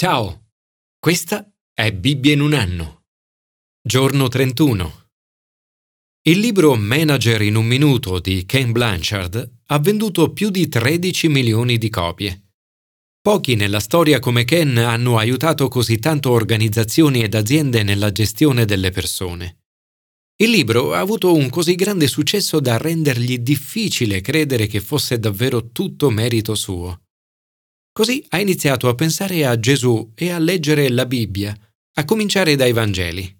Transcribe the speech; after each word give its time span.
Ciao, 0.00 0.50
questa 1.00 1.44
è 1.74 1.92
Bibbia 1.92 2.32
in 2.32 2.40
un 2.40 2.52
anno. 2.54 3.06
Giorno 3.82 4.28
31. 4.28 5.08
Il 6.22 6.38
libro 6.38 6.76
Manager 6.76 7.42
in 7.42 7.56
un 7.56 7.66
minuto 7.66 8.20
di 8.20 8.46
Ken 8.46 8.70
Blanchard 8.70 9.62
ha 9.66 9.78
venduto 9.80 10.32
più 10.32 10.50
di 10.50 10.68
13 10.68 11.26
milioni 11.26 11.78
di 11.78 11.90
copie. 11.90 12.52
Pochi 13.20 13.56
nella 13.56 13.80
storia 13.80 14.20
come 14.20 14.44
Ken 14.44 14.78
hanno 14.78 15.18
aiutato 15.18 15.66
così 15.66 15.98
tanto 15.98 16.30
organizzazioni 16.30 17.24
ed 17.24 17.34
aziende 17.34 17.82
nella 17.82 18.12
gestione 18.12 18.64
delle 18.66 18.92
persone. 18.92 19.62
Il 20.36 20.50
libro 20.50 20.94
ha 20.94 21.00
avuto 21.00 21.34
un 21.34 21.50
così 21.50 21.74
grande 21.74 22.06
successo 22.06 22.60
da 22.60 22.76
rendergli 22.76 23.38
difficile 23.38 24.20
credere 24.20 24.68
che 24.68 24.80
fosse 24.80 25.18
davvero 25.18 25.72
tutto 25.72 26.08
merito 26.08 26.54
suo. 26.54 27.00
Così 27.98 28.24
ha 28.28 28.38
iniziato 28.38 28.88
a 28.88 28.94
pensare 28.94 29.44
a 29.44 29.58
Gesù 29.58 30.12
e 30.14 30.30
a 30.30 30.38
leggere 30.38 30.88
la 30.88 31.04
Bibbia, 31.04 31.52
a 31.94 32.04
cominciare 32.04 32.54
dai 32.54 32.70
Vangeli. 32.70 33.36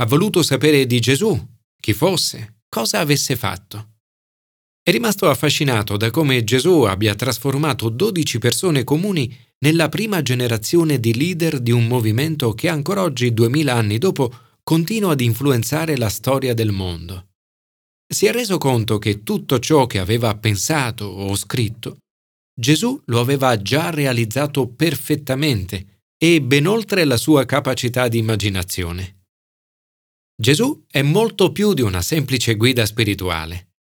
Ha 0.00 0.04
voluto 0.04 0.42
sapere 0.42 0.84
di 0.84 1.00
Gesù, 1.00 1.34
chi 1.80 1.94
fosse, 1.94 2.56
cosa 2.68 2.98
avesse 2.98 3.36
fatto. 3.36 3.92
È 4.82 4.90
rimasto 4.90 5.30
affascinato 5.30 5.96
da 5.96 6.10
come 6.10 6.44
Gesù 6.44 6.82
abbia 6.82 7.14
trasformato 7.14 7.88
12 7.88 8.38
persone 8.38 8.84
comuni 8.84 9.34
nella 9.60 9.88
prima 9.88 10.20
generazione 10.20 11.00
di 11.00 11.14
leader 11.14 11.58
di 11.58 11.70
un 11.70 11.86
movimento 11.86 12.52
che 12.52 12.68
ancora 12.68 13.00
oggi, 13.00 13.32
duemila 13.32 13.72
anni 13.72 13.96
dopo, 13.96 14.30
continua 14.62 15.12
ad 15.12 15.22
influenzare 15.22 15.96
la 15.96 16.10
storia 16.10 16.52
del 16.52 16.70
mondo. 16.70 17.28
Si 18.06 18.26
è 18.26 18.32
reso 18.32 18.58
conto 18.58 18.98
che 18.98 19.22
tutto 19.22 19.58
ciò 19.58 19.86
che 19.86 20.00
aveva 20.00 20.36
pensato 20.36 21.06
o 21.06 21.34
scritto 21.34 21.96
Gesù 22.56 23.00
lo 23.06 23.20
aveva 23.20 23.60
già 23.60 23.90
realizzato 23.90 24.68
perfettamente 24.68 26.02
e 26.16 26.40
ben 26.40 26.66
oltre 26.66 27.04
la 27.04 27.16
sua 27.16 27.44
capacità 27.44 28.06
di 28.06 28.18
immaginazione. 28.18 29.22
Gesù 30.36 30.84
è 30.88 31.02
molto 31.02 31.50
più 31.50 31.74
di 31.74 31.82
una 31.82 32.00
semplice 32.00 32.54
guida 32.54 32.86
spirituale. 32.86 33.72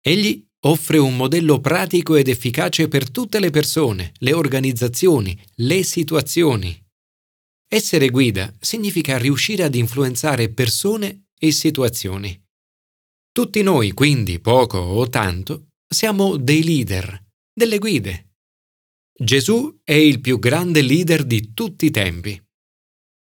Egli 0.00 0.44
offre 0.66 0.98
un 0.98 1.16
modello 1.16 1.60
pratico 1.60 2.16
ed 2.16 2.28
efficace 2.28 2.88
per 2.88 3.10
tutte 3.10 3.38
le 3.38 3.50
persone, 3.50 4.12
le 4.18 4.32
organizzazioni, 4.32 5.40
le 5.56 5.82
situazioni. 5.84 6.76
Essere 7.68 8.08
guida 8.08 8.52
significa 8.60 9.18
riuscire 9.18 9.62
ad 9.62 9.74
influenzare 9.74 10.48
persone 10.48 11.26
e 11.38 11.52
situazioni. 11.52 12.40
Tutti 13.32 13.62
noi, 13.62 13.92
quindi, 13.92 14.40
poco 14.40 14.78
o 14.78 15.08
tanto, 15.08 15.68
siamo 15.88 16.36
dei 16.36 16.62
leader 16.62 17.23
delle 17.54 17.78
guide. 17.78 18.32
Gesù 19.16 19.80
è 19.84 19.92
il 19.92 20.20
più 20.20 20.40
grande 20.40 20.82
leader 20.82 21.24
di 21.24 21.54
tutti 21.54 21.86
i 21.86 21.90
tempi. 21.90 22.38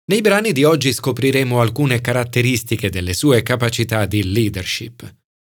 Nei 0.08 0.22
brani 0.22 0.52
di 0.52 0.64
oggi 0.64 0.92
scopriremo 0.92 1.62
alcune 1.62 2.02
caratteristiche 2.02 2.90
delle 2.90 3.14
sue 3.14 3.44
capacità 3.44 4.06
di 4.06 4.32
leadership. 4.32 5.16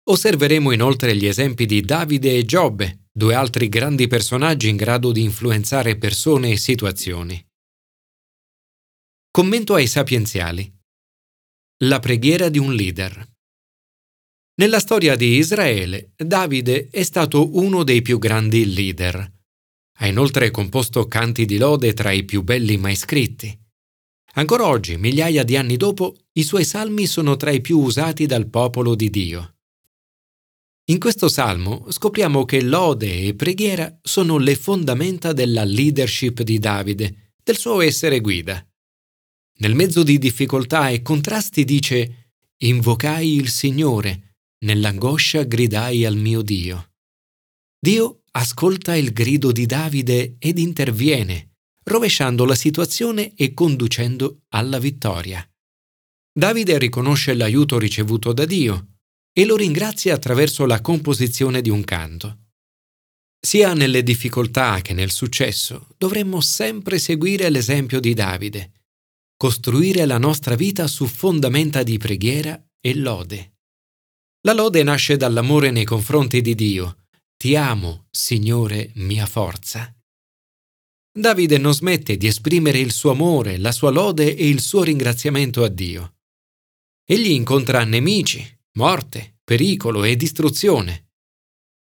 Osserveremo 0.09 0.71
inoltre 0.71 1.15
gli 1.15 1.25
esempi 1.25 1.65
di 1.65 1.81
Davide 1.81 2.35
e 2.35 2.45
Giobbe, 2.45 3.07
due 3.11 3.33
altri 3.33 3.69
grandi 3.69 4.07
personaggi 4.07 4.69
in 4.69 4.75
grado 4.75 5.11
di 5.11 5.21
influenzare 5.21 5.97
persone 5.97 6.51
e 6.51 6.57
situazioni. 6.57 7.45
Commento 9.31 9.75
ai 9.75 9.87
sapienziali. 9.87 10.73
La 11.83 11.99
preghiera 11.99 12.49
di 12.49 12.57
un 12.57 12.73
leader. 12.73 13.36
Nella 14.59 14.79
storia 14.79 15.15
di 15.15 15.35
Israele, 15.35 16.13
Davide 16.15 16.87
è 16.89 17.03
stato 17.03 17.55
uno 17.59 17.83
dei 17.83 18.01
più 18.01 18.17
grandi 18.17 18.73
leader. 18.73 19.33
Ha 19.99 20.07
inoltre 20.07 20.49
composto 20.49 21.07
canti 21.07 21.45
di 21.45 21.59
lode 21.59 21.93
tra 21.93 22.09
i 22.09 22.23
più 22.23 22.41
belli 22.41 22.75
mai 22.77 22.95
scritti. 22.95 23.55
Ancora 24.33 24.65
oggi, 24.65 24.97
migliaia 24.97 25.43
di 25.43 25.55
anni 25.55 25.77
dopo, 25.77 26.15
i 26.33 26.43
suoi 26.43 26.65
salmi 26.65 27.05
sono 27.05 27.35
tra 27.35 27.51
i 27.51 27.61
più 27.61 27.77
usati 27.77 28.25
dal 28.25 28.47
popolo 28.47 28.95
di 28.95 29.11
Dio. 29.11 29.57
In 30.85 30.97
questo 30.97 31.29
salmo 31.29 31.85
scopriamo 31.91 32.43
che 32.45 32.63
lode 32.63 33.25
e 33.25 33.35
preghiera 33.35 33.95
sono 34.01 34.39
le 34.39 34.55
fondamenta 34.55 35.33
della 35.33 35.65
leadership 35.65 36.41
di 36.41 36.57
Davide, 36.57 37.33
del 37.43 37.57
suo 37.57 37.81
essere 37.81 38.21
guida. 38.21 38.67
Nel 39.59 39.75
mezzo 39.75 40.01
di 40.01 40.17
difficoltà 40.17 40.89
e 40.89 41.03
contrasti 41.03 41.63
dice 41.63 42.31
Invocai 42.57 43.35
il 43.35 43.49
Signore, 43.49 44.26
Nell'angoscia 44.59 45.43
gridai 45.43 46.03
al 46.03 46.15
mio 46.15 46.41
Dio. 46.41 46.93
Dio 47.79 48.23
ascolta 48.31 48.95
il 48.95 49.13
grido 49.13 49.51
di 49.51 49.65
Davide 49.67 50.35
ed 50.39 50.57
interviene, 50.57 51.57
rovesciando 51.83 52.43
la 52.43 52.55
situazione 52.55 53.33
e 53.35 53.53
conducendo 53.53 54.41
alla 54.49 54.79
vittoria. 54.79 55.47
Davide 56.33 56.77
riconosce 56.79 57.35
l'aiuto 57.35 57.77
ricevuto 57.77 58.33
da 58.33 58.45
Dio 58.45 58.97
e 59.31 59.45
lo 59.45 59.55
ringrazia 59.55 60.15
attraverso 60.15 60.65
la 60.65 60.81
composizione 60.81 61.61
di 61.61 61.69
un 61.69 61.83
canto. 61.83 62.45
Sia 63.39 63.75
nelle 63.75 64.01
difficoltà 64.01 64.81
che 64.81 64.93
nel 64.93 65.11
successo 65.11 65.89
dovremmo 65.97 66.41
sempre 66.41 66.97
seguire 66.97 67.49
l'esempio 67.49 67.99
di 67.99 68.15
Davide, 68.15 68.71
costruire 69.37 70.05
la 70.05 70.17
nostra 70.17 70.55
vita 70.55 70.87
su 70.87 71.05
fondamenta 71.05 71.83
di 71.83 71.97
preghiera 71.99 72.59
e 72.81 72.95
lode. 72.95 73.56
La 74.47 74.53
lode 74.53 74.81
nasce 74.81 75.17
dall'amore 75.17 75.71
nei 75.71 75.83
confronti 75.83 76.39
di 76.39 76.55
Dio. 76.55 77.07
Ti 77.35 77.57
amo, 77.57 78.07
Signore, 78.09 78.91
mia 78.95 79.25
forza. 79.25 79.93
Davide 81.11 81.57
non 81.57 81.73
smette 81.73 82.15
di 82.15 82.27
esprimere 82.27 82.79
il 82.79 82.93
suo 82.93 83.11
amore, 83.11 83.57
la 83.57 83.73
sua 83.73 83.89
lode 83.89 84.37
e 84.37 84.47
il 84.47 84.61
suo 84.61 84.83
ringraziamento 84.83 85.65
a 85.65 85.67
Dio. 85.67 86.19
Egli 87.03 87.31
incontra 87.31 87.83
nemici, 87.83 88.41
morte, 88.77 89.39
pericolo 89.43 90.05
e 90.05 90.15
distruzione. 90.15 91.09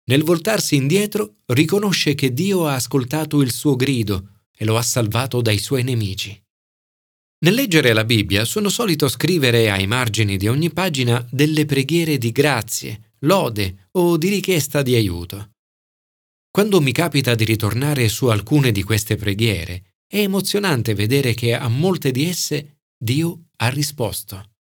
Nel 0.06 0.24
voltarsi 0.24 0.74
indietro 0.74 1.36
riconosce 1.46 2.16
che 2.16 2.32
Dio 2.32 2.66
ha 2.66 2.74
ascoltato 2.74 3.40
il 3.40 3.52
suo 3.52 3.76
grido 3.76 4.46
e 4.52 4.64
lo 4.64 4.76
ha 4.76 4.82
salvato 4.82 5.40
dai 5.40 5.58
suoi 5.58 5.84
nemici. 5.84 6.36
Nel 7.40 7.54
leggere 7.54 7.92
la 7.92 8.04
Bibbia 8.04 8.44
sono 8.44 8.68
solito 8.68 9.06
scrivere 9.08 9.70
ai 9.70 9.86
margini 9.86 10.36
di 10.36 10.48
ogni 10.48 10.72
pagina 10.72 11.24
delle 11.30 11.66
preghiere 11.66 12.18
di 12.18 12.32
grazie, 12.32 13.14
lode 13.20 13.88
o 13.92 14.16
di 14.16 14.28
richiesta 14.28 14.82
di 14.82 14.96
aiuto. 14.96 15.52
Quando 16.50 16.80
mi 16.80 16.90
capita 16.90 17.36
di 17.36 17.44
ritornare 17.44 18.08
su 18.08 18.26
alcune 18.26 18.72
di 18.72 18.82
queste 18.82 19.14
preghiere, 19.14 19.98
è 20.08 20.18
emozionante 20.18 20.94
vedere 20.94 21.34
che 21.34 21.54
a 21.54 21.68
molte 21.68 22.10
di 22.10 22.26
esse 22.26 22.80
Dio 22.96 23.50
ha 23.56 23.68
risposto. 23.68 24.54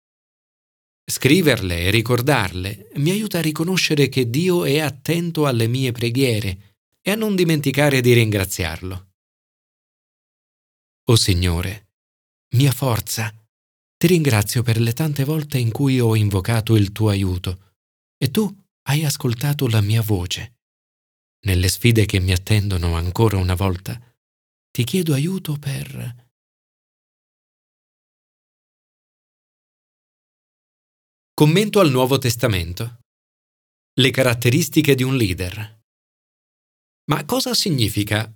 Scriverle 1.09 1.83
e 1.83 1.91
ricordarle 1.91 2.89
mi 2.95 3.11
aiuta 3.11 3.39
a 3.39 3.43
riconoscere 3.43 4.09
che 4.09 4.29
Dio 4.31 4.65
è 4.65 4.81
attento 4.81 5.47
alle 5.47 5.69
mie 5.69 5.93
preghiere 5.93 6.79
e 7.01 7.13
a 7.13 7.15
non 7.15 7.37
dimenticare 7.37 8.01
di 8.01 8.15
ringraziarlo. 8.15 8.95
O 11.07 11.13
oh 11.13 11.17
Signore, 11.17 11.84
mia 12.55 12.73
forza, 12.73 13.33
ti 13.97 14.07
ringrazio 14.07 14.63
per 14.63 14.81
le 14.81 14.93
tante 14.93 15.25
volte 15.25 15.59
in 15.59 15.73
cui 15.73 15.99
ho 15.99 16.15
invocato 16.15 16.77
il 16.77 16.93
tuo 16.93 17.09
aiuto 17.09 17.73
e 18.17 18.31
tu 18.31 18.49
hai 18.89 19.05
ascoltato 19.05 19.69
la 19.69 19.81
mia 19.81 20.03
voce. 20.03 20.59
Nelle 21.47 21.69
sfide 21.69 22.07
che 22.07 22.21
mi 22.21 22.33
attendono 22.33 22.95
ancora 22.95 23.39
una 23.39 23.55
volta, 23.55 24.01
ti 24.71 24.85
chiedo 24.85 25.15
aiuto 25.15 25.57
per... 25.59 26.23
Commento 31.35 31.81
al 31.81 31.91
Nuovo 31.91 32.19
Testamento. 32.19 33.01
Le 33.95 34.11
caratteristiche 34.11 34.95
di 34.95 35.03
un 35.03 35.17
leader. 35.17 35.83
Ma 37.07 37.25
cosa 37.25 37.53
significa 37.55 38.33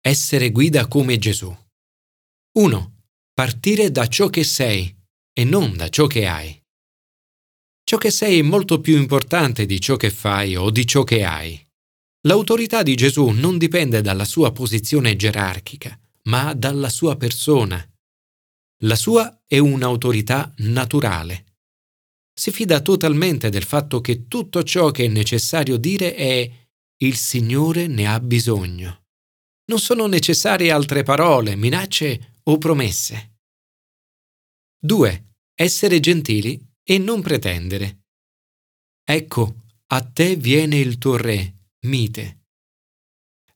essere 0.00 0.50
guida 0.50 0.88
come 0.88 1.18
Gesù? 1.18 1.56
1. 2.58 3.01
Partire 3.34 3.90
da 3.90 4.08
ciò 4.08 4.28
che 4.28 4.44
sei 4.44 4.94
e 5.32 5.44
non 5.44 5.74
da 5.74 5.88
ciò 5.88 6.06
che 6.06 6.26
hai. 6.26 6.62
Ciò 7.82 7.96
che 7.96 8.10
sei 8.10 8.40
è 8.40 8.42
molto 8.42 8.78
più 8.78 8.98
importante 8.98 9.64
di 9.64 9.80
ciò 9.80 9.96
che 9.96 10.10
fai 10.10 10.54
o 10.54 10.68
di 10.68 10.86
ciò 10.86 11.02
che 11.02 11.24
hai. 11.24 11.58
L'autorità 12.26 12.82
di 12.82 12.94
Gesù 12.94 13.28
non 13.28 13.56
dipende 13.56 14.02
dalla 14.02 14.26
sua 14.26 14.52
posizione 14.52 15.16
gerarchica, 15.16 15.98
ma 16.24 16.52
dalla 16.52 16.90
sua 16.90 17.16
persona. 17.16 17.82
La 18.84 18.96
sua 18.96 19.42
è 19.46 19.56
un'autorità 19.56 20.52
naturale. 20.58 21.56
Si 22.38 22.50
fida 22.50 22.80
totalmente 22.80 23.48
del 23.48 23.64
fatto 23.64 24.02
che 24.02 24.28
tutto 24.28 24.62
ciò 24.62 24.90
che 24.90 25.06
è 25.06 25.08
necessario 25.08 25.78
dire 25.78 26.14
è 26.14 26.50
il 26.98 27.16
Signore 27.16 27.86
ne 27.86 28.06
ha 28.06 28.20
bisogno. 28.20 29.04
Non 29.70 29.78
sono 29.78 30.06
necessarie 30.06 30.70
altre 30.70 31.02
parole, 31.02 31.56
minacce 31.56 32.31
o 32.44 32.58
promesse. 32.58 33.38
2. 34.78 35.34
Essere 35.54 36.00
gentili 36.00 36.60
e 36.82 36.98
non 36.98 37.22
pretendere. 37.22 38.04
Ecco, 39.04 39.64
a 39.86 40.00
te 40.02 40.36
viene 40.36 40.78
il 40.78 40.98
tuo 40.98 41.16
re, 41.16 41.56
mite. 41.86 42.40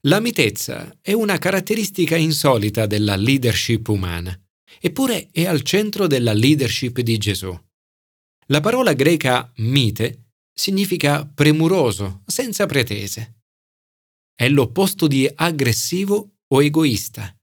La 0.01 0.19
mitezza 0.19 0.97
è 1.01 1.11
una 1.13 1.37
caratteristica 1.37 2.15
insolita 2.15 2.85
della 2.85 3.15
leadership 3.15 3.87
umana, 3.87 4.39
eppure 4.79 5.29
è 5.31 5.45
al 5.45 5.63
centro 5.63 6.07
della 6.07 6.33
leadership 6.33 6.99
di 7.01 7.17
Gesù. 7.17 7.57
La 8.47 8.61
parola 8.61 8.93
greca 8.93 9.51
mite 9.57 10.31
significa 10.53 11.25
premuroso, 11.25 12.23
senza 12.25 12.65
pretese. 12.65 13.41
È 14.33 14.47
l'opposto 14.47 15.07
di 15.07 15.29
aggressivo 15.33 16.37
o 16.47 16.63
egoista. 16.63 17.36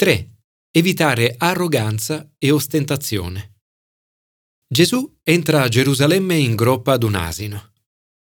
3. 0.00 0.28
Evitare 0.70 1.34
arroganza 1.36 2.30
e 2.38 2.52
ostentazione. 2.52 3.54
Gesù 4.72 5.18
entra 5.24 5.62
a 5.62 5.68
Gerusalemme 5.68 6.36
in 6.36 6.54
groppa 6.54 6.92
ad 6.92 7.02
un 7.02 7.16
asino. 7.16 7.72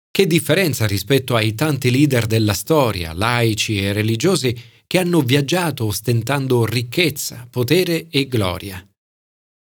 Che 0.09 0.25
differenza 0.27 0.87
rispetto 0.87 1.35
ai 1.35 1.55
tanti 1.55 1.91
leader 1.91 2.25
della 2.25 2.53
storia, 2.53 3.11
laici 3.11 3.81
e 3.81 3.91
religiosi, 3.91 4.57
che 4.87 4.97
hanno 4.97 5.19
viaggiato 5.19 5.83
ostentando 5.83 6.65
ricchezza, 6.65 7.45
potere 7.51 8.07
e 8.11 8.29
gloria. 8.29 8.81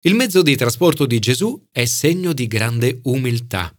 Il 0.04 0.14
mezzo 0.14 0.42
di 0.42 0.54
trasporto 0.54 1.06
di 1.06 1.18
Gesù 1.18 1.60
è 1.72 1.86
segno 1.86 2.32
di 2.32 2.46
grande 2.46 3.00
umiltà, 3.02 3.76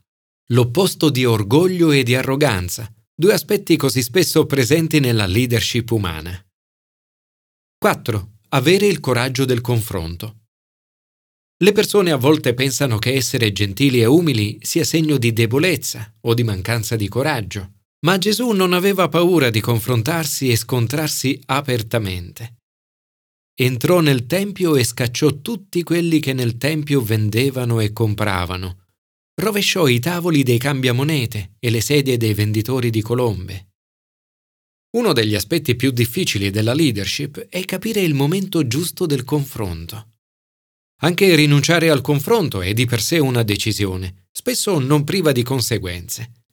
l'opposto 0.50 1.10
di 1.10 1.24
orgoglio 1.24 1.92
e 1.92 2.04
di 2.04 2.14
arroganza, 2.14 2.94
due 3.16 3.32
aspetti 3.32 3.78
così 3.78 4.02
spesso 4.02 4.46
presenti 4.46 5.00
nella 5.00 5.28
leadership 5.28 5.90
umana. 5.92 6.46
4. 7.84 8.34
Avere 8.50 8.86
il 8.86 9.00
coraggio 9.00 9.44
del 9.44 9.60
confronto. 9.60 10.42
Le 11.64 11.72
persone 11.72 12.12
a 12.12 12.16
volte 12.16 12.54
pensano 12.54 13.00
che 13.00 13.16
essere 13.16 13.52
gentili 13.52 14.02
e 14.02 14.06
umili 14.06 14.60
sia 14.62 14.84
segno 14.84 15.18
di 15.18 15.34
debolezza 15.34 16.14
o 16.22 16.36
di 16.36 16.44
mancanza 16.44 16.96
di 16.96 17.08
coraggio, 17.08 17.80
ma 18.06 18.20
Gesù 18.20 18.52
non 18.52 18.74
aveva 18.74 19.08
paura 19.08 19.50
di 19.50 19.62
confrontarsi 19.62 20.52
e 20.52 20.58
scontrarsi 20.58 21.42
apertamente. 21.48 22.58
Entrò 23.60 24.00
nel 24.00 24.28
Tempio 24.28 24.76
e 24.76 24.84
scacciò 24.84 25.42
tutti 25.42 25.82
quelli 25.82 26.20
che 26.20 26.34
nel 26.34 26.58
Tempio 26.58 27.02
vendevano 27.02 27.80
e 27.80 27.92
compravano. 27.94 28.90
Rovesciò 29.42 29.88
i 29.88 30.00
tavoli 30.00 30.44
dei 30.44 30.60
cambiamonete 30.60 31.54
e 31.58 31.72
le 31.72 31.82
sedie 31.82 32.18
dei 32.18 32.36
venditori 32.36 32.92
di 32.92 33.02
colombe. 33.02 33.71
Uno 34.92 35.14
degli 35.14 35.36
aspetti 35.36 35.76
più 35.76 35.92
difficili 35.92 36.50
della 36.50 36.74
leadership 36.74 37.40
è 37.48 37.64
capire 37.64 38.02
il 38.02 38.14
momento 38.14 38.68
giusto 38.68 39.06
del 39.06 39.24
confronto. 39.24 40.16
Anche 41.04 41.34
rinunciare 41.34 41.90
al 41.90 42.02
confronto 42.02 42.62
è 42.62 42.74
di 42.74 42.86
per 42.86 43.02
sé 43.02 43.18
una 43.18 43.44
decisione, 43.44 44.28
spesso 44.32 44.80
non 44.80 45.06
priva 45.06 45.32
di 45.32 45.44
conseguenze. 45.44 46.44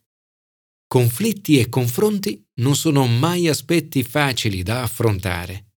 Conflitti 0.87 1.59
e 1.59 1.69
confronti 1.69 2.43
non 2.61 2.77
sono 2.77 3.07
mai 3.07 3.49
aspetti 3.49 4.05
facili 4.05 4.63
da 4.63 4.83
affrontare. 4.83 5.73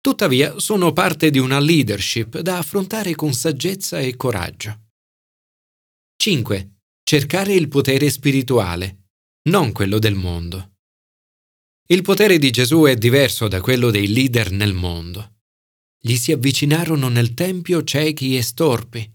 Tuttavia 0.00 0.58
sono 0.58 0.92
parte 0.92 1.30
di 1.30 1.38
una 1.38 1.60
leadership 1.60 2.40
da 2.40 2.58
affrontare 2.58 3.14
con 3.14 3.32
saggezza 3.32 4.00
e 4.00 4.16
coraggio. 4.16 4.80
5. 6.16 6.70
Cercare 7.04 7.54
il 7.54 7.68
potere 7.68 8.10
spirituale, 8.10 9.04
non 9.48 9.72
quello 9.72 9.98
del 9.98 10.14
mondo. 10.14 10.73
Il 11.86 12.02
potere 12.02 12.38
di 12.38 12.50
Gesù 12.50 12.84
è 12.84 12.96
diverso 12.96 13.48
da 13.48 13.60
quello 13.60 13.90
dei 13.90 14.12
leader 14.12 14.50
nel 14.50 14.72
mondo 14.72 15.34
gli 16.06 16.16
si 16.16 16.32
avvicinarono 16.32 17.08
nel 17.08 17.32
tempio 17.32 17.82
ciechi 17.82 18.36
e 18.36 18.42
storpi, 18.42 19.10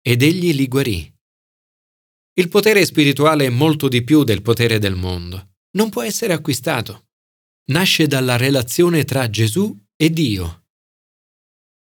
ed 0.00 0.22
egli 0.22 0.54
li 0.54 0.68
guarì. 0.68 1.14
Il 2.32 2.48
potere 2.48 2.86
spirituale 2.86 3.44
è 3.44 3.50
molto 3.50 3.88
di 3.88 4.02
più 4.02 4.24
del 4.24 4.40
potere 4.40 4.78
del 4.78 4.94
mondo. 4.94 5.50
Non 5.72 5.90
può 5.90 6.02
essere 6.02 6.32
acquistato. 6.32 7.08
Nasce 7.72 8.06
dalla 8.06 8.38
relazione 8.38 9.04
tra 9.04 9.28
Gesù 9.28 9.78
e 9.94 10.10
Dio. 10.10 10.64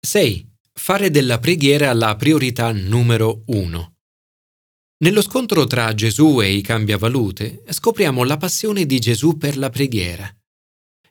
6. 0.04 0.50
Fare 0.72 1.10
della 1.10 1.38
preghiera 1.38 1.92
la 1.92 2.16
priorità 2.16 2.72
numero 2.72 3.44
uno. 3.46 3.91
Nello 5.02 5.20
scontro 5.20 5.66
tra 5.66 5.92
Gesù 5.94 6.40
e 6.40 6.54
i 6.54 6.60
cambiavalute 6.60 7.64
scopriamo 7.68 8.22
la 8.22 8.36
passione 8.36 8.86
di 8.86 9.00
Gesù 9.00 9.36
per 9.36 9.56
la 9.56 9.68
preghiera. 9.68 10.32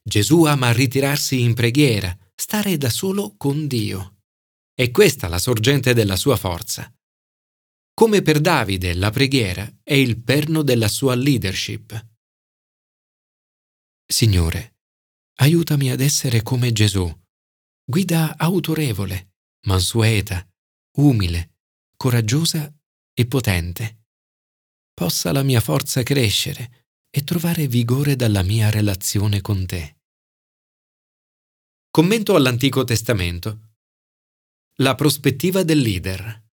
Gesù 0.01 0.43
ama 0.45 0.71
ritirarsi 0.71 1.41
in 1.41 1.53
preghiera, 1.53 2.17
stare 2.33 2.77
da 2.77 2.89
solo 2.89 3.35
con 3.35 3.67
Dio. 3.67 4.19
È 4.73 4.89
questa 4.91 5.27
la 5.27 5.39
sorgente 5.39 5.93
della 5.93 6.15
sua 6.15 6.37
forza. 6.37 6.89
Come 7.93 8.21
per 8.21 8.39
Davide, 8.39 8.93
la 8.93 9.09
preghiera 9.09 9.69
è 9.83 9.93
il 9.93 10.23
perno 10.23 10.61
della 10.61 10.87
sua 10.87 11.13
leadership. 11.13 12.07
Signore, 14.05 14.77
aiutami 15.39 15.91
ad 15.91 15.99
essere 15.99 16.41
come 16.43 16.71
Gesù, 16.71 17.13
guida 17.83 18.37
autorevole, 18.37 19.33
mansueta, 19.67 20.47
umile, 20.97 21.57
coraggiosa 21.97 22.73
e 23.13 23.25
potente. 23.25 24.05
Possa 24.93 25.31
la 25.31 25.43
mia 25.43 25.61
forza 25.61 26.03
crescere 26.03 26.87
e 27.09 27.23
trovare 27.23 27.67
vigore 27.67 28.15
dalla 28.15 28.41
mia 28.41 28.69
relazione 28.69 29.41
con 29.41 29.65
te. 29.65 29.97
Commento 31.89 32.35
all'Antico 32.35 32.83
Testamento. 32.83 33.73
La 34.77 34.95
prospettiva 34.95 35.63
del 35.63 35.79
leader. 35.79 36.49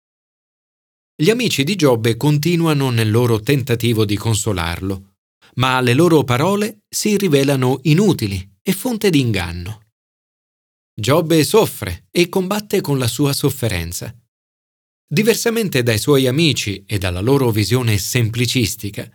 Gli 1.14 1.30
amici 1.30 1.64
di 1.64 1.74
Giobbe 1.74 2.16
continuano 2.16 2.90
nel 2.90 3.10
loro 3.10 3.40
tentativo 3.40 4.04
di 4.04 4.16
consolarlo, 4.16 5.16
ma 5.54 5.80
le 5.80 5.94
loro 5.94 6.24
parole 6.24 6.82
si 6.88 7.16
rivelano 7.16 7.78
inutili 7.82 8.58
e 8.60 8.72
fonte 8.72 9.10
di 9.10 9.20
inganno. 9.20 9.80
Giobbe 10.94 11.42
soffre 11.44 12.08
e 12.10 12.28
combatte 12.28 12.80
con 12.80 12.98
la 12.98 13.08
sua 13.08 13.32
sofferenza. 13.32 14.14
Diversamente 15.12 15.82
dai 15.82 15.98
suoi 15.98 16.26
amici 16.26 16.84
e 16.86 16.96
dalla 16.96 17.20
loro 17.20 17.50
visione 17.50 17.98
semplicistica, 17.98 19.06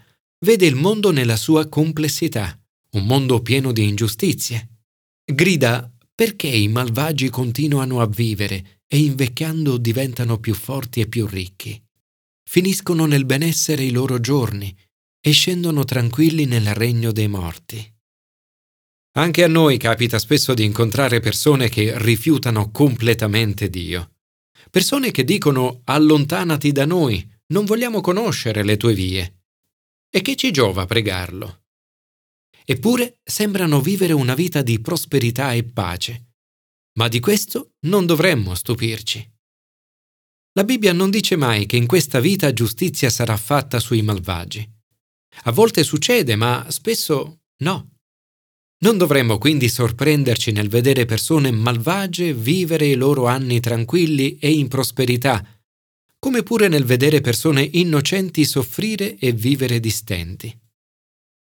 vede 0.46 0.68
il 0.68 0.76
mondo 0.76 1.10
nella 1.10 1.36
sua 1.36 1.68
complessità, 1.70 2.56
un 2.92 3.06
mondo 3.08 3.42
pieno 3.42 3.72
di 3.72 3.88
ingiustizie. 3.88 4.84
Grida 5.26 5.92
perché 6.14 6.50
i 6.50 6.68
malvagi 6.68 7.30
continuano 7.32 8.00
a 8.00 8.06
vivere 8.06 8.84
e 8.86 9.00
invecchiando 9.00 9.78
diventano 9.78 10.40
più 10.40 10.54
forti 10.54 11.02
e 11.02 11.08
più 11.08 11.26
ricchi? 11.26 11.82
Finiscono 12.48 13.08
nel 13.08 13.26
benessere 13.26 13.84
i 13.84 13.90
loro 13.90 14.20
giorni 14.20 14.72
e 15.20 15.32
scendono 15.32 15.84
tranquilli 15.84 16.46
nel 16.46 16.76
regno 16.76 17.12
dei 17.12 17.28
morti. 17.28 17.96
Anche 19.14 19.44
a 19.44 19.48
noi 19.48 19.78
capita 19.80 20.20
spesso 20.20 20.54
di 20.54 20.64
incontrare 20.64 21.22
persone 21.22 21.70
che 21.70 21.98
rifiutano 21.98 22.70
completamente 22.70 23.68
Dio. 23.68 24.12
Persone 24.70 25.12
che 25.12 25.24
dicono 25.24 25.82
allontanati 25.86 26.72
da 26.72 26.86
noi, 26.86 27.28
non 27.48 27.66
vogliamo 27.66 28.02
conoscere 28.02 28.64
le 28.64 28.78
tue 28.78 28.94
vie. 28.94 29.44
E 30.10 30.22
che 30.22 30.36
ci 30.36 30.52
giova 30.52 30.86
pregarlo? 30.86 31.64
Eppure 32.66 33.20
sembrano 33.24 33.80
vivere 33.80 34.14
una 34.14 34.36
vita 34.36 34.62
di 34.62 34.80
prosperità 34.82 35.54
e 35.54 35.64
pace. 35.64 36.34
Ma 36.98 37.08
di 37.08 37.20
questo 37.20 37.76
non 37.86 38.06
dovremmo 38.06 38.56
stupirci. 38.56 39.36
La 40.54 40.64
Bibbia 40.64 40.92
non 40.92 41.10
dice 41.10 41.36
mai 41.36 41.66
che 41.66 41.78
in 41.78 41.86
questa 41.86 42.20
vita 42.20 42.52
giustizia 42.52 43.10
sarà 43.10 43.38
fatta 43.38 43.80
sui 43.80 44.02
malvagi. 44.02 44.68
A 45.44 45.52
volte 45.52 45.84
succede, 45.84 46.36
ma 46.36 46.66
spesso 46.70 47.42
no. 47.58 47.97
Non 48.80 48.98
dovremmo 48.98 49.40
quindi 49.40 49.70
sorprenderci 49.70 50.52
nel 50.52 50.70
vedere 50.70 51.06
persone 51.06 51.52
malvagie 51.52 52.34
vivere 52.34 52.86
i 52.86 52.96
loro 52.96 53.26
anni 53.26 53.60
tranquilli 53.60 54.38
e 54.38 54.52
in 54.52 54.68
prosperità, 54.68 55.44
come 56.20 56.44
pure 56.44 56.68
nel 56.68 56.84
vedere 56.84 57.22
persone 57.22 57.68
innocenti 57.74 58.46
soffrire 58.46 59.18
e 59.18 59.32
vivere 59.32 59.80
distenti. 59.80 60.56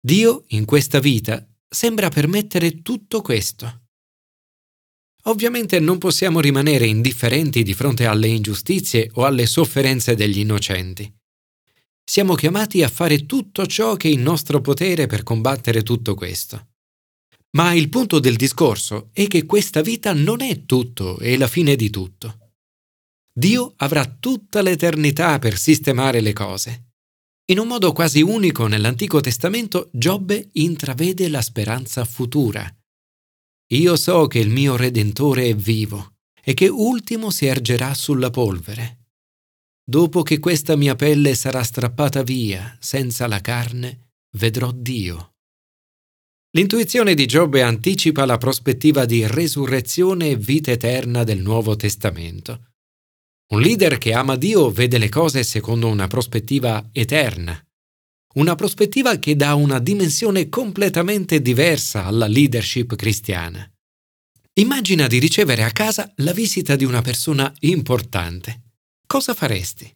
Dio 0.02 0.46
in 0.50 0.66
questa 0.66 1.00
vita 1.00 1.46
sembra 1.68 2.10
permettere 2.10 2.82
tutto 2.82 3.22
questo. 3.22 3.82
Ovviamente 5.24 5.80
non 5.80 5.98
possiamo 5.98 6.40
rimanere 6.40 6.88
indifferenti 6.88 7.62
di 7.62 7.74
fronte 7.74 8.06
alle 8.06 8.28
ingiustizie 8.28 9.10
o 9.14 9.26
alle 9.26 9.46
sofferenze 9.46 10.16
degli 10.16 10.40
innocenti. 10.40 11.14
Siamo 12.04 12.34
chiamati 12.34 12.82
a 12.82 12.90
fare 12.90 13.28
tutto 13.28 13.68
ciò 13.68 13.96
che 13.98 14.08
è 14.08 14.12
in 14.12 14.24
nostro 14.24 14.62
potere 14.62 15.06
per 15.06 15.22
combattere 15.22 15.84
tutto 15.84 16.16
questo. 16.16 16.69
Ma 17.52 17.74
il 17.74 17.90
punto 17.90 18.20
del 18.20 18.36
discorso 18.36 19.10
è 19.12 19.28
che 19.28 19.46
questa 19.46 19.82
vita 19.82 20.14
non 20.14 20.42
è 20.42 20.66
tutto 20.66 21.18
e 21.20 21.38
la 21.38 21.48
fine 21.48 21.76
di 21.76 21.90
tutto. 21.90 22.54
Dio 23.34 23.74
avrà 23.78 24.06
tutta 24.06 24.62
l'eternità 24.62 25.40
per 25.40 25.58
sistemare 25.58 26.20
le 26.20 26.34
cose. 26.34 26.90
In 27.50 27.58
un 27.58 27.68
modo 27.68 27.94
quasi 27.94 28.22
unico 28.22 28.68
nell'Antico 28.68 29.22
Testamento, 29.22 29.90
Giobbe 29.92 30.50
intravede 30.54 31.30
la 31.30 31.42
speranza 31.42 32.06
futura. 32.06 32.72
Io 33.72 33.96
so 33.96 34.28
che 34.28 34.40
il 34.40 34.50
mio 34.50 34.76
Redentore 34.76 35.48
è 35.48 35.56
vivo 35.56 36.18
e 36.44 36.54
che 36.54 36.68
ultimo 36.68 37.32
si 37.32 37.46
ergerà 37.46 37.94
sulla 37.94 38.30
polvere. 38.30 38.98
Dopo 39.84 40.22
che 40.22 40.38
questa 40.38 40.76
mia 40.76 40.96
pelle 40.96 41.34
sarà 41.34 41.64
strappata 41.64 42.22
via 42.22 42.78
senza 42.80 43.26
la 43.26 43.42
carne, 43.42 44.12
vedrò 44.38 44.72
Dio. 44.72 45.38
L'intuizione 46.54 47.14
di 47.14 47.28
Giobbe 47.28 47.62
anticipa 47.62 48.26
la 48.26 48.40
prospettiva 48.40 49.06
di 49.06 49.28
resurrezione 49.28 50.30
e 50.30 50.36
vita 50.36 50.72
eterna 50.72 51.24
del 51.24 51.42
Nuovo 51.42 51.76
Testamento. 51.76 52.72
Un 53.52 53.62
leader 53.62 54.00
che 54.00 54.14
ama 54.14 54.36
Dio 54.36 54.72
vede 54.72 54.98
le 54.98 55.10
cose 55.10 55.44
secondo 55.44 55.88
una 55.88 56.08
prospettiva 56.08 56.90
eterna, 56.92 57.56
una 58.36 58.56
prospettiva 58.56 59.18
che 59.18 59.36
dà 59.36 59.54
una 59.54 59.78
dimensione 59.78 60.50
completamente 60.50 61.40
diversa 61.40 62.06
alla 62.06 62.26
leadership 62.26 62.96
cristiana. 62.96 63.72
Immagina 64.54 65.06
di 65.06 65.20
ricevere 65.20 65.64
a 65.64 65.72
casa 65.72 66.12
la 66.18 66.34
visita 66.34 66.76
di 66.76 66.84
una 66.84 67.04
persona 67.04 67.54
importante. 67.60 68.74
Cosa 69.06 69.36
faresti? 69.36 69.96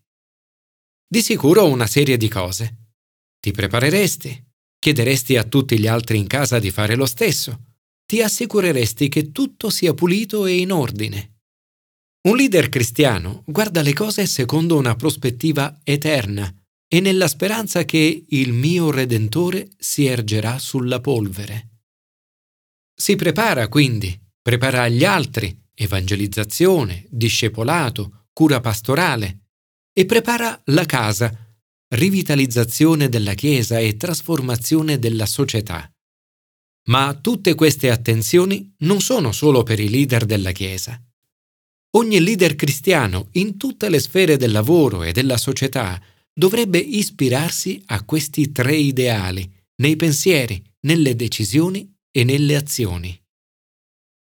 Di 1.08 1.22
sicuro 1.24 1.68
una 1.68 1.88
serie 1.88 2.18
di 2.18 2.28
cose. 2.28 2.92
Ti 3.40 3.52
prepareresti, 3.52 4.53
chiederesti 4.84 5.38
a 5.38 5.46
tutti 5.46 5.80
gli 5.80 5.88
altri 5.88 6.18
in 6.18 6.28
casa 6.28 6.60
di 6.60 6.70
fare 6.70 6.96
lo 6.96 7.06
stesso, 7.06 7.68
ti 8.06 8.22
assicureresti 8.22 9.08
che 9.08 9.32
tutto 9.32 9.70
sia 9.70 9.94
pulito 9.94 10.46
e 10.46 10.58
in 10.58 10.74
ordine. 10.74 11.38
Un 12.28 12.36
leader 12.36 12.68
cristiano 12.68 13.44
guarda 13.46 13.82
le 13.82 13.94
cose 13.94 14.26
secondo 14.26 14.76
una 14.76 14.98
prospettiva 14.98 15.80
eterna 15.86 16.54
e 16.86 17.00
nella 17.00 17.30
speranza 17.30 17.86
che 17.86 18.26
il 18.28 18.52
mio 18.52 18.92
Redentore 18.92 19.70
si 19.78 20.06
ergerà 20.06 20.60
sulla 20.60 21.00
polvere. 21.00 21.70
Si 22.94 23.16
prepara 23.16 23.70
quindi, 23.70 24.20
prepara 24.42 24.90
gli 24.90 25.06
altri, 25.06 25.58
evangelizzazione, 25.74 27.06
discepolato, 27.10 28.26
cura 28.34 28.60
pastorale, 28.60 29.46
e 29.94 30.06
prepara 30.06 30.62
la 30.66 30.84
casa, 30.84 31.53
rivitalizzazione 31.94 33.08
della 33.08 33.34
Chiesa 33.34 33.78
e 33.78 33.98
trasformazione 33.98 34.98
della 34.98 35.26
società. 35.26 35.88
Ma 36.88 37.14
tutte 37.14 37.56
queste 37.56 37.92
attenzioni 37.92 38.74
non 38.80 39.00
sono 39.00 39.32
solo 39.32 39.64
per 39.64 39.80
i 39.80 39.90
leader 39.90 40.26
della 40.26 40.52
Chiesa. 40.52 41.00
Ogni 41.96 42.20
leader 42.20 42.56
cristiano 42.56 43.28
in 43.34 43.58
tutte 43.58 43.90
le 43.90 44.00
sfere 44.00 44.38
del 44.38 44.52
lavoro 44.52 45.04
e 45.04 45.12
della 45.12 45.38
società 45.38 46.02
dovrebbe 46.34 46.80
ispirarsi 46.80 47.82
a 47.88 48.04
questi 48.04 48.52
tre 48.52 48.76
ideali 48.76 49.50
nei 49.76 49.96
pensieri, 49.96 50.62
nelle 50.82 51.16
decisioni 51.16 51.90
e 52.12 52.24
nelle 52.24 52.56
azioni. 52.56 53.16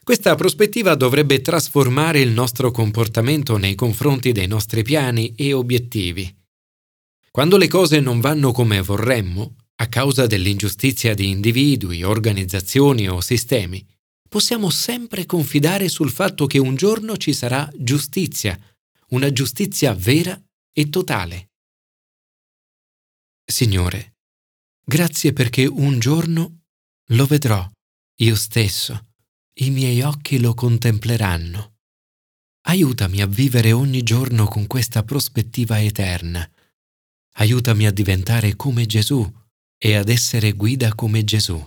Questa 0.03 0.33
prospettiva 0.33 0.95
dovrebbe 0.95 1.39
trasformare 1.41 2.19
il 2.19 2.31
nostro 2.31 2.71
comportamento 2.71 3.57
nei 3.57 3.75
confronti 3.75 4.31
dei 4.31 4.47
nostri 4.47 4.81
piani 4.81 5.35
e 5.35 5.53
obiettivi. 5.53 6.35
Quando 7.31 7.57
le 7.57 7.67
cose 7.67 7.99
non 7.99 8.19
vanno 8.19 8.51
come 8.51 8.81
vorremmo, 8.81 9.55
a 9.75 9.87
causa 9.87 10.27
dell'ingiustizia 10.27 11.13
di 11.13 11.29
individui, 11.29 12.03
organizzazioni 12.03 13.07
o 13.07 13.21
sistemi, 13.21 13.85
possiamo 14.27 14.69
sempre 14.69 15.25
confidare 15.25 15.87
sul 15.89 16.11
fatto 16.11 16.47
che 16.47 16.59
un 16.59 16.75
giorno 16.75 17.17
ci 17.17 17.33
sarà 17.33 17.69
giustizia, 17.75 18.59
una 19.09 19.31
giustizia 19.31 19.93
vera 19.93 20.39
e 20.71 20.89
totale. 20.89 21.49
Signore, 23.45 24.17
grazie 24.83 25.33
perché 25.33 25.65
un 25.65 25.99
giorno 25.99 26.61
lo 27.11 27.25
vedrò 27.25 27.67
io 28.21 28.35
stesso, 28.35 29.07
i 29.59 29.69
miei 29.69 30.01
occhi 30.01 30.41
lo 30.41 30.53
contempleranno. 30.53 31.77
Aiutami 32.67 33.21
a 33.21 33.25
vivere 33.25 33.71
ogni 33.71 34.03
giorno 34.03 34.45
con 34.45 34.67
questa 34.67 35.03
prospettiva 35.03 35.81
eterna. 35.81 36.47
Aiutami 37.39 37.87
a 37.87 37.91
diventare 37.91 38.57
come 38.57 38.85
Gesù 38.85 39.25
e 39.77 39.95
ad 39.95 40.09
essere 40.09 40.51
guida 40.51 40.93
come 40.93 41.23
Gesù. 41.23 41.57